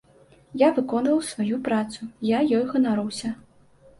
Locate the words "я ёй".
2.31-2.65